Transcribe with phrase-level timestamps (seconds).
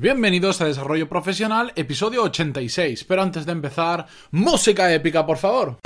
[0.00, 3.02] Bienvenidos a Desarrollo Profesional, episodio 86.
[3.02, 5.80] Pero antes de empezar, música épica, por favor.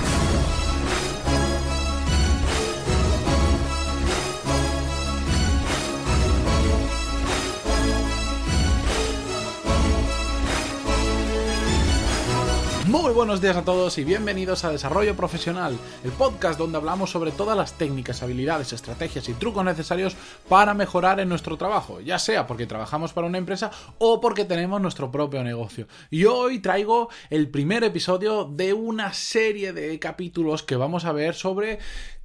[13.13, 17.29] Muy buenos días a todos y bienvenidos a Desarrollo Profesional, el podcast donde hablamos sobre
[17.29, 20.15] todas las técnicas, habilidades, estrategias y trucos necesarios
[20.49, 24.81] para mejorar en nuestro trabajo, ya sea porque trabajamos para una empresa o porque tenemos
[24.81, 25.87] nuestro propio negocio.
[26.09, 31.35] Y hoy traigo el primer episodio de una serie de capítulos que vamos a ver
[31.35, 31.77] sobre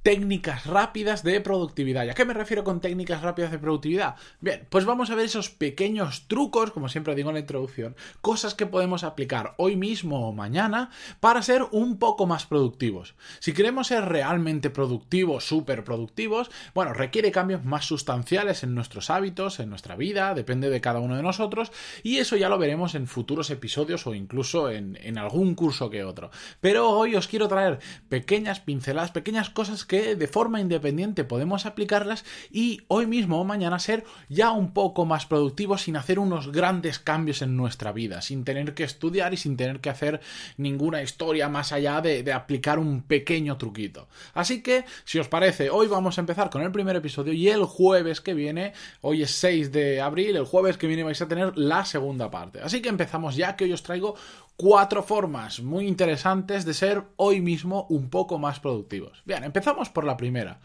[0.03, 2.05] técnicas rápidas de productividad.
[2.05, 4.15] ¿Y a qué me refiero con técnicas rápidas de productividad?
[4.39, 8.55] Bien, pues vamos a ver esos pequeños trucos, como siempre digo en la introducción, cosas
[8.55, 13.15] que podemos aplicar hoy mismo o mañana para ser un poco más productivos.
[13.39, 19.59] Si queremos ser realmente productivos, súper productivos, bueno, requiere cambios más sustanciales en nuestros hábitos,
[19.59, 21.71] en nuestra vida, depende de cada uno de nosotros,
[22.03, 26.03] y eso ya lo veremos en futuros episodios o incluso en, en algún curso que
[26.03, 26.31] otro.
[26.61, 32.23] Pero hoy os quiero traer pequeñas pinceladas, pequeñas cosas que de forma independiente podemos aplicarlas
[32.51, 36.99] y hoy mismo o mañana ser ya un poco más productivos sin hacer unos grandes
[36.99, 40.21] cambios en nuestra vida, sin tener que estudiar y sin tener que hacer
[40.57, 44.07] ninguna historia más allá de, de aplicar un pequeño truquito.
[44.35, 47.65] Así que, si os parece, hoy vamos a empezar con el primer episodio y el
[47.65, 51.57] jueves que viene, hoy es 6 de abril, el jueves que viene vais a tener
[51.57, 52.61] la segunda parte.
[52.61, 54.15] Así que empezamos ya que hoy os traigo
[54.59, 59.23] cuatro formas muy interesantes de ser hoy mismo un poco más productivos.
[59.23, 60.59] Bien, empezamos por la primera.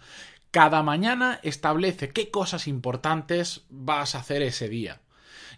[0.51, 5.01] Cada mañana establece qué cosas importantes vas a hacer ese día.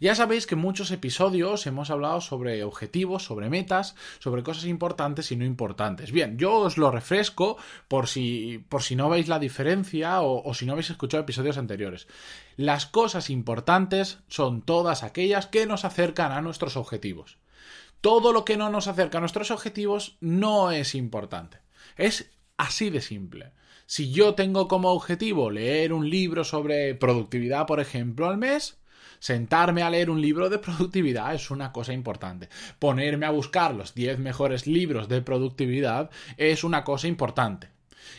[0.03, 5.33] Ya sabéis que en muchos episodios hemos hablado sobre objetivos, sobre metas, sobre cosas importantes
[5.33, 6.13] y no importantes.
[6.13, 7.57] Bien, yo os lo refresco
[7.89, 11.57] por si, por si no veis la diferencia o, o si no habéis escuchado episodios
[11.57, 12.07] anteriores.
[12.59, 17.39] Las cosas importantes son todas aquellas que nos acercan a nuestros objetivos.
[18.01, 21.59] Todo lo que no nos acerca a nuestros objetivos no es importante.
[21.97, 23.53] Es así de simple.
[23.87, 28.79] Si yo tengo como objetivo leer un libro sobre productividad, por ejemplo, al mes,
[29.19, 32.49] sentarme a leer un libro de productividad es una cosa importante.
[32.79, 37.76] Ponerme a buscar los 10 mejores libros de productividad es una cosa importante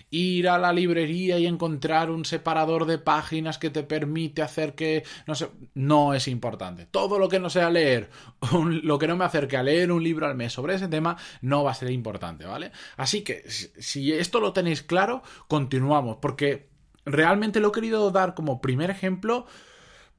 [0.10, 5.04] ir a la librería y encontrar un separador de páginas que te permite hacer que
[5.26, 6.86] no sé, no es importante.
[6.86, 8.10] Todo lo que no sea leer,
[8.52, 11.64] lo que no me acerque a leer un libro al mes sobre ese tema no
[11.64, 12.72] va a ser importante, ¿vale?
[12.96, 16.70] Así que si esto lo tenéis claro, continuamos porque
[17.06, 19.46] realmente lo he querido dar como primer ejemplo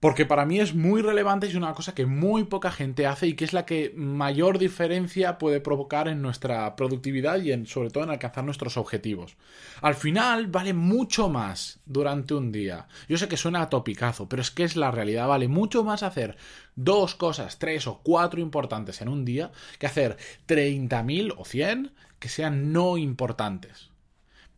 [0.00, 3.26] porque para mí es muy relevante y es una cosa que muy poca gente hace
[3.26, 7.90] y que es la que mayor diferencia puede provocar en nuestra productividad y en, sobre
[7.90, 9.36] todo en alcanzar nuestros objetivos.
[9.80, 12.86] Al final vale mucho más durante un día.
[13.08, 15.26] Yo sé que suena a topicazo, pero es que es la realidad.
[15.26, 16.36] Vale mucho más hacer
[16.76, 20.16] dos cosas, tres o cuatro importantes en un día que hacer
[20.46, 23.90] 30.000 o 100 que sean no importantes.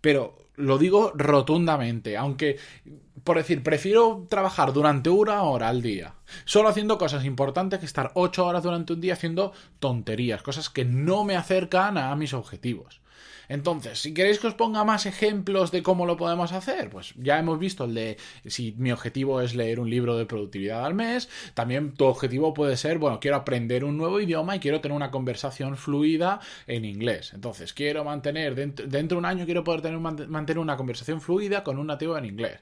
[0.01, 2.59] Pero lo digo rotundamente, aunque,
[3.25, 6.15] por decir, prefiero trabajar durante una hora al día,
[6.45, 10.85] solo haciendo cosas importantes que estar ocho horas durante un día haciendo tonterías, cosas que
[10.85, 13.01] no me acercan a mis objetivos.
[13.51, 17.37] Entonces, si queréis que os ponga más ejemplos de cómo lo podemos hacer, pues ya
[17.37, 18.17] hemos visto el de
[18.47, 22.77] si mi objetivo es leer un libro de productividad al mes, también tu objetivo puede
[22.77, 26.39] ser, bueno, quiero aprender un nuevo idioma y quiero tener una conversación fluida
[26.69, 27.33] en inglés.
[27.35, 31.81] Entonces, quiero mantener, dentro, de un año quiero poder tener, mantener una conversación fluida con
[31.81, 32.61] un nativo en inglés.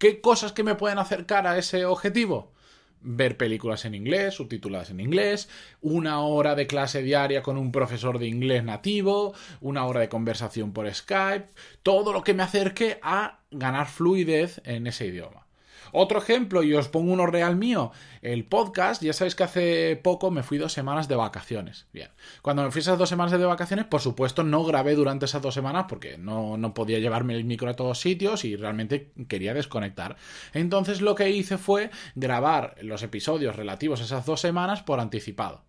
[0.00, 2.54] ¿Qué cosas que me pueden acercar a ese objetivo?
[3.02, 5.48] ver películas en inglés, subtituladas en inglés,
[5.80, 10.72] una hora de clase diaria con un profesor de inglés nativo, una hora de conversación
[10.72, 11.48] por Skype,
[11.82, 15.46] todo lo que me acerque a ganar fluidez en ese idioma.
[15.92, 17.92] Otro ejemplo, y os pongo uno real mío,
[18.22, 21.86] el podcast, ya sabéis que hace poco me fui dos semanas de vacaciones.
[21.92, 22.10] Bien,
[22.42, 25.54] cuando me fui esas dos semanas de vacaciones, por supuesto no grabé durante esas dos
[25.54, 30.16] semanas porque no, no podía llevarme el micro a todos sitios y realmente quería desconectar.
[30.52, 35.62] Entonces lo que hice fue grabar los episodios relativos a esas dos semanas por anticipado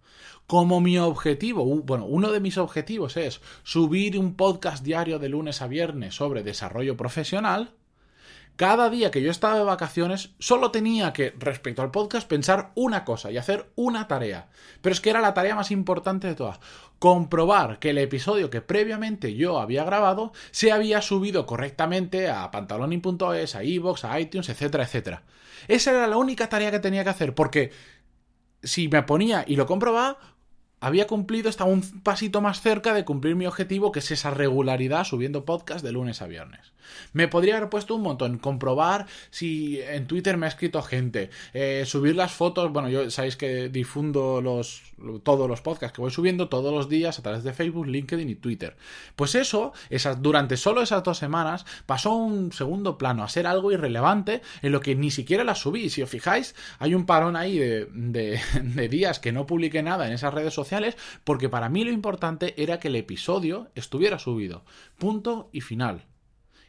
[0.47, 5.61] como mi objetivo, bueno, uno de mis objetivos es subir un podcast diario de lunes
[5.61, 7.71] a viernes sobre desarrollo profesional,
[8.55, 13.03] cada día que yo estaba de vacaciones solo tenía que, respecto al podcast, pensar una
[13.05, 14.49] cosa y hacer una tarea.
[14.81, 16.59] Pero es que era la tarea más importante de todas.
[16.99, 23.55] Comprobar que el episodio que previamente yo había grabado se había subido correctamente a pantaloni.es,
[23.55, 25.23] a iVoox, a iTunes, etcétera, etcétera.
[25.67, 27.71] Esa era la única tarea que tenía que hacer, porque
[28.63, 30.17] si me ponía y lo comprobaba,
[30.81, 35.05] había cumplido, estaba un pasito más cerca de cumplir mi objetivo, que es esa regularidad
[35.05, 36.73] subiendo podcast de lunes a viernes.
[37.13, 41.83] Me podría haber puesto un montón, comprobar si en Twitter me ha escrito gente, eh,
[41.85, 44.81] subir las fotos, bueno, yo sabéis que difundo los,
[45.23, 48.35] todos los podcasts que voy subiendo todos los días a través de Facebook, LinkedIn y
[48.35, 48.75] Twitter.
[49.15, 53.71] Pues eso, esas, durante solo esas dos semanas, pasó un segundo plano, a ser algo
[53.71, 55.89] irrelevante en lo que ni siquiera las subí.
[55.89, 60.13] Si os fijáis, hay un parón ahí de, de días que no publiqué nada en
[60.13, 60.70] esas redes sociales,
[61.23, 64.63] porque para mí lo importante era que el episodio estuviera subido.
[64.97, 66.05] Punto y final.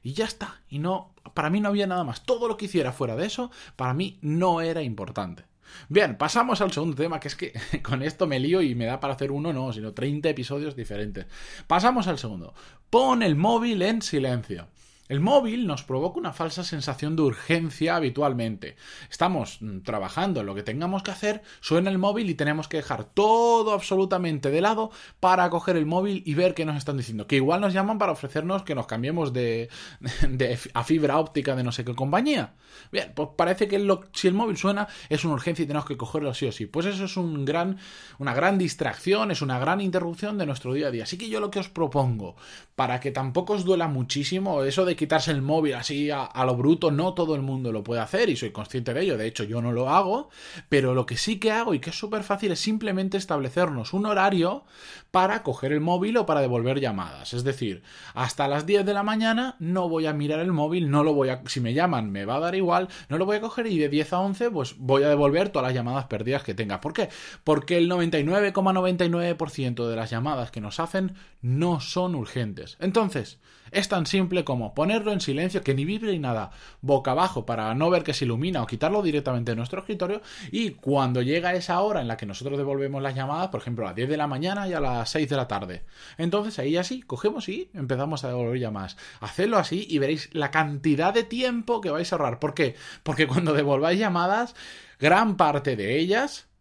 [0.03, 0.61] Y ya está.
[0.69, 2.25] Y no, para mí no había nada más.
[2.25, 5.45] Todo lo que hiciera fuera de eso, para mí no era importante.
[5.89, 7.53] Bien, pasamos al segundo tema, que es que
[7.83, 11.27] con esto me lío y me da para hacer uno, no, sino 30 episodios diferentes.
[11.67, 12.55] Pasamos al segundo.
[12.91, 14.69] Pon el móvil en silencio.
[15.13, 18.77] El móvil nos provoca una falsa sensación de urgencia habitualmente.
[19.11, 22.79] Estamos mm, trabajando en lo que tengamos que hacer, suena el móvil y tenemos que
[22.79, 27.27] dejar todo absolutamente de lado para coger el móvil y ver qué nos están diciendo.
[27.27, 29.69] Que igual nos llaman para ofrecernos que nos cambiemos de,
[30.73, 32.55] a fibra óptica de no sé qué compañía.
[32.91, 36.33] Bien, pues parece que si el móvil suena es una urgencia y tenemos que cogerlo
[36.33, 36.65] sí o sí.
[36.65, 37.77] Pues eso es un gran,
[38.19, 41.03] una gran distracción, es una gran interrupción de nuestro día a día.
[41.03, 42.35] Así que yo lo que os propongo,
[42.77, 46.93] para que tampoco os duela muchísimo eso de quitarse el móvil así a, lo bruto,
[46.93, 49.61] no todo el mundo lo puede hacer y soy consciente de ello, de hecho yo
[49.61, 50.31] no lo hago,
[50.69, 54.07] pero lo que sí que hago y que es súper fácil es simplemente establecernos un
[54.07, 54.65] horario
[55.11, 57.83] para coger el móvil o para devolver llamadas, es decir,
[58.15, 61.31] hasta las 10 de la mañana no voy a mirar el móvil, no lo voy
[61.31, 63.79] a, si me llaman me va a dar igual, no lo voy a coger y
[63.79, 66.81] de 10 a 11 pues voy a devolver todas las llamadas perdidas que tenga.
[66.81, 67.09] ¿Por qué?
[67.43, 72.77] Porque el 99,99% de las llamadas que nos hacen no son urgentes.
[72.81, 73.41] Entonces,
[73.73, 77.75] es tan simple como ponerlo en silencio, que ni vibre ni nada, boca abajo para
[77.75, 81.81] no ver que se ilumina o quitarlo directamente de nuestro escritorio y cuando llega esa
[81.81, 84.27] hora en la que nosotros devolvemos las llamadas, por ejemplo a las 10 de la
[84.27, 85.85] mañana y a las 6 de la tarde,
[86.19, 88.97] entonces ahí así cogemos y empezamos a devolver llamadas.
[89.21, 92.39] Hacedlo así y veréis la cantidad de tiempo que vais a ahorrar.
[92.39, 92.77] ¿Por qué?
[93.03, 94.55] Porque cuando devolváis llamadas,
[94.99, 96.52] gran parte de ellas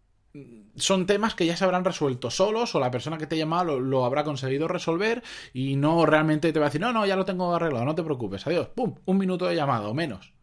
[0.76, 3.80] son temas que ya se habrán resuelto solos o la persona que te llama lo,
[3.80, 5.24] lo, habrá conseguido resolver
[5.54, 8.04] y no realmente te va a decir, no, no, ya lo tengo arreglado, no te
[8.04, 10.34] preocupes, adiós, pum, un minuto de llamada o menos.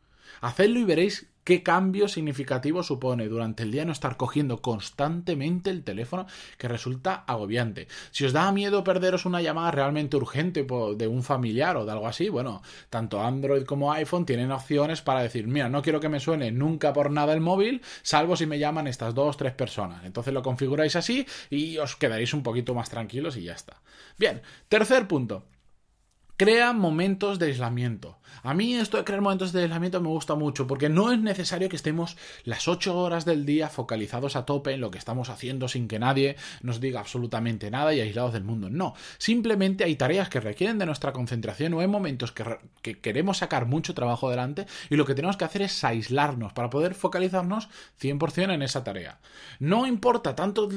[0.40, 5.82] Hacedlo y veréis qué cambio significativo supone durante el día no estar cogiendo constantemente el
[5.82, 6.26] teléfono
[6.58, 7.88] que resulta agobiante.
[8.10, 12.06] Si os da miedo perderos una llamada realmente urgente de un familiar o de algo
[12.06, 12.60] así, bueno,
[12.90, 16.92] tanto Android como iPhone tienen opciones para decir, mira, no quiero que me suene nunca
[16.92, 20.04] por nada el móvil, salvo si me llaman estas dos, tres personas.
[20.04, 23.80] Entonces lo configuráis así y os quedaréis un poquito más tranquilos y ya está.
[24.18, 25.46] Bien, tercer punto.
[26.38, 28.17] Crea momentos de aislamiento.
[28.44, 31.69] A mí esto de crear momentos de aislamiento me gusta mucho porque no es necesario
[31.69, 35.67] que estemos las 8 horas del día focalizados a tope en lo que estamos haciendo
[35.67, 38.70] sin que nadie nos diga absolutamente nada y aislados del mundo.
[38.70, 42.44] No, simplemente hay tareas que requieren de nuestra concentración o hay momentos que,
[42.82, 46.70] que queremos sacar mucho trabajo adelante y lo que tenemos que hacer es aislarnos para
[46.70, 47.69] poder focalizarnos
[48.00, 49.19] 100% en esa tarea.
[49.58, 50.69] No importa tanto,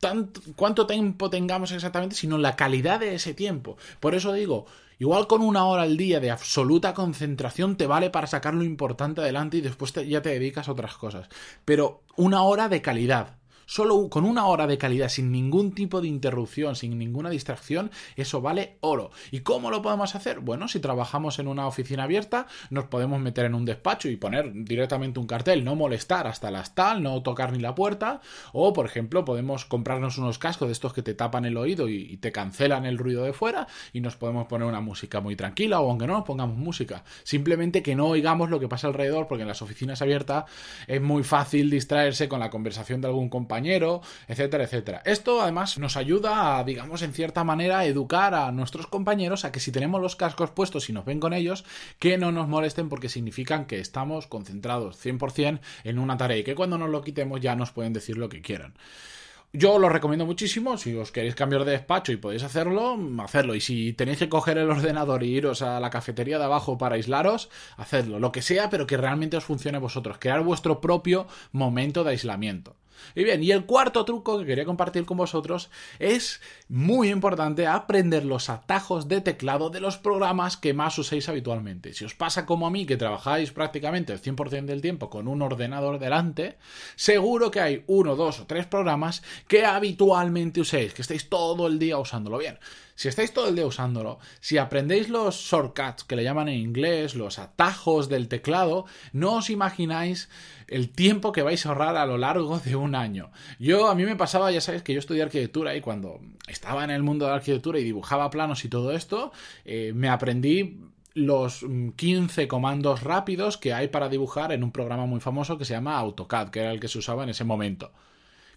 [0.00, 3.76] tanto cuánto tiempo tengamos exactamente, sino la calidad de ese tiempo.
[4.00, 4.64] Por eso digo,
[4.98, 9.20] Igual con una hora al día de absoluta concentración te vale para sacar lo importante
[9.20, 11.28] adelante y después ya te dedicas a otras cosas.
[11.64, 13.38] Pero una hora de calidad.
[13.66, 18.40] Solo con una hora de calidad, sin ningún tipo de interrupción, sin ninguna distracción, eso
[18.40, 19.10] vale oro.
[19.30, 20.40] ¿Y cómo lo podemos hacer?
[20.40, 24.52] Bueno, si trabajamos en una oficina abierta, nos podemos meter en un despacho y poner
[24.52, 28.20] directamente un cartel, no molestar hasta las tal, no tocar ni la puerta.
[28.52, 32.14] O, por ejemplo, podemos comprarnos unos cascos de estos que te tapan el oído y,
[32.24, 35.90] te cancelan el ruido de fuera y nos podemos poner una música muy tranquila o
[35.90, 37.04] aunque no nos pongamos música.
[37.24, 40.44] Simplemente que no oigamos lo que pasa alrededor porque en las oficinas abiertas
[40.86, 45.02] es muy fácil distraerse con la conversación de algún compañero compañero, etcétera, etcétera.
[45.04, 49.60] Esto además nos ayuda a, digamos, en cierta manera, educar a nuestros compañeros a que
[49.60, 51.64] si tenemos los cascos puestos y nos ven con ellos,
[52.00, 56.56] que no nos molesten porque significan que estamos concentrados 100% en una tarea y que
[56.56, 58.74] cuando nos lo quitemos ya nos pueden decir lo que quieran.
[59.56, 60.76] Yo lo recomiendo muchísimo.
[60.76, 63.54] Si os queréis cambiar de despacho y podéis hacerlo, hacerlo.
[63.54, 66.96] Y si tenéis que coger el ordenador y iros a la cafetería de abajo para
[66.96, 68.18] aislaros, hacedlo.
[68.18, 70.18] Lo que sea, pero que realmente os funcione a vosotros.
[70.18, 72.74] Crear vuestro propio momento de aislamiento.
[73.14, 78.24] Y bien, y el cuarto truco que quería compartir con vosotros es muy importante aprender
[78.24, 81.94] los atajos de teclado de los programas que más uséis habitualmente.
[81.94, 85.42] Si os pasa como a mí, que trabajáis prácticamente el 100% del tiempo con un
[85.42, 86.58] ordenador delante,
[86.96, 91.78] seguro que hay uno, dos o tres programas que habitualmente uséis, que estáis todo el
[91.78, 92.58] día usándolo bien.
[92.96, 97.16] Si estáis todo el día usándolo, si aprendéis los shortcuts que le llaman en inglés,
[97.16, 100.28] los atajos del teclado, no os imagináis
[100.68, 103.30] el tiempo que vais a ahorrar a lo largo de un año.
[103.60, 106.90] Yo, a mí me pasaba, ya sabes, que yo estudié arquitectura y cuando estaba en
[106.90, 109.30] el mundo de la arquitectura y dibujaba planos y todo esto,
[109.64, 110.80] eh, me aprendí
[111.14, 111.64] los
[111.94, 115.96] 15 comandos rápidos que hay para dibujar en un programa muy famoso que se llama
[115.98, 117.92] AutoCAD, que era el que se usaba en ese momento.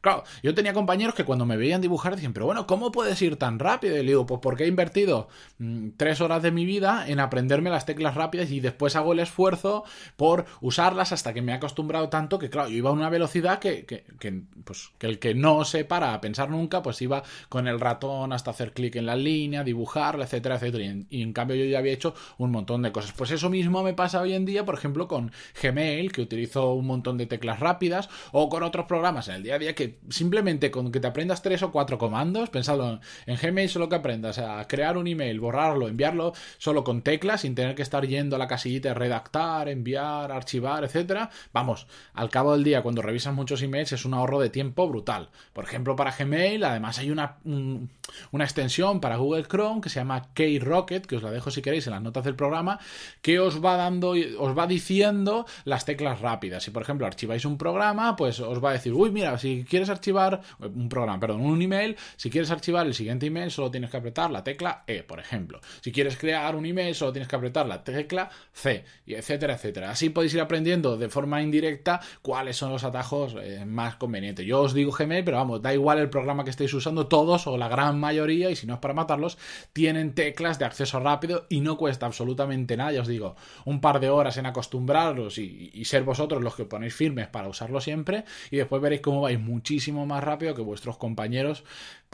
[0.02, 3.38] Claro, yo tenía compañeros que cuando me veían dibujar decían, pero bueno, ¿cómo puedes ir
[3.38, 3.96] tan rápido?
[3.96, 5.28] Y le digo, pues porque he invertido
[5.60, 9.20] mm, tres horas de mi vida en aprenderme las teclas rápidas y después hago el
[9.20, 9.84] esfuerzo
[10.16, 13.60] por usarlas hasta que me he acostumbrado tanto que, claro, yo iba a una velocidad
[13.60, 14.04] que, que,
[14.64, 18.34] pues, que el que no se para a pensar nunca, pues iba con el ratón
[18.34, 20.84] hasta hacer clic en la línea, dibujarla, etcétera, etcétera.
[20.84, 23.14] Y en, y en, cambio yo ya había hecho un montón de cosas.
[23.14, 26.88] Pues eso mismo me pasa hoy en día, por ejemplo, con Gmail, que utilizo un
[26.88, 30.72] montón de teclas rápidas, o con otros programas en el día a día que simplemente
[30.72, 34.66] con que te aprendas tres o cuatro comandos, pensado en Gmail solo que aprendas a
[34.68, 38.48] crear un email, borrarlo, enviarlo solo con teclas, sin tener que estar yendo a la
[38.48, 41.30] casillita de redactar, enviar, archivar, etcétera.
[41.54, 45.30] Vamos, al cabo del día, cuando revisas muchos emails, es un ahorro de tiempo brutal.
[45.54, 50.30] Por ejemplo, para Gmail, además hay una, una extensión para Google Chrome que se llama
[50.34, 52.80] K-Rocket, que os la dejo si queréis en las notas del programa,
[53.22, 56.64] que os va dando, os va diciendo las teclas rápidas.
[56.64, 59.77] Si, por ejemplo, archiváis un programa, pues os va a decir, uy, mira, si quieres
[59.86, 63.98] archivar un programa, perdón, un email, si quieres archivar el siguiente email, solo tienes que
[63.98, 65.62] apretar la tecla E, por ejemplo.
[65.82, 69.92] Si quieres crear un email, solo tienes que apretar la tecla C, y etcétera, etcétera.
[69.92, 74.46] Así podéis ir aprendiendo de forma indirecta cuáles son los atajos eh, más convenientes.
[74.46, 77.58] Yo os digo Gmail, pero vamos, da igual el programa que estéis usando, todos o
[77.58, 79.38] la gran mayoría, y si no es para matarlos,
[79.74, 84.00] tienen teclas de acceso rápido y no cuesta absolutamente nada, ya os digo, un par
[84.00, 88.26] de horas en acostumbraros y, y ser vosotros los que ponéis firmes para usarlo siempre,
[88.52, 91.66] y después veréis cómo vais muchísimo más rápido que vuestros compañeros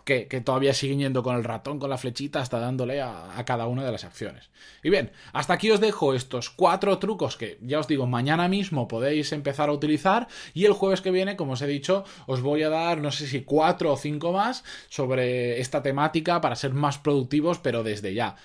[0.06, 3.68] que, todavía siguen yendo con el ratón, con la flechita, hasta dándole a, a, cada
[3.68, 4.50] una de las acciones.
[4.82, 8.88] Y bien, hasta aquí os dejo estos cuatro trucos que ya os digo, mañana mismo
[8.88, 12.64] podéis empezar a utilizar y el jueves que viene, como os he dicho, os voy
[12.64, 16.98] a dar, no sé si cuatro o cinco más sobre esta temática para ser más
[16.98, 18.36] productivos, pero desde ya.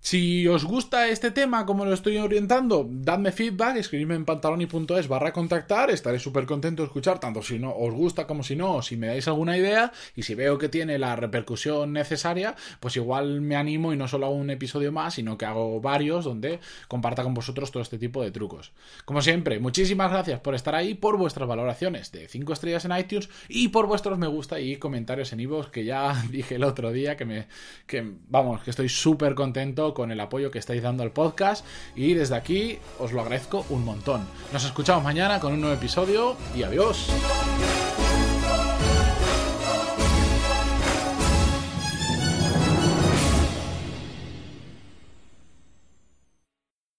[0.00, 5.32] Si os gusta este tema, como lo estoy orientando, dadme feedback, escribidme en pantaloni.es barra
[5.32, 8.96] contactar, estaré súper contento de escuchar, tanto si no os gusta como si no, si
[8.96, 13.56] me dais alguna idea, y si veo que tiene la repercusión necesaria, pues igual me
[13.56, 17.34] animo y no solo hago un episodio más, sino que hago varios donde comparta con
[17.34, 18.70] vosotros todo este tipo de trucos.
[19.06, 23.28] Como siempre, muchísimas gracias por estar ahí, por vuestras valoraciones de 5 estrellas en iTunes
[23.48, 27.16] y por vuestros me gusta y comentarios en iVoox, que ya dije el otro día
[27.16, 27.48] que me,
[27.88, 31.64] que vamos, que estoy súper contento con el apoyo que estáis dando al podcast
[31.94, 34.26] y desde aquí os lo agradezco un montón.
[34.52, 37.08] Nos escuchamos mañana con un nuevo episodio y adiós.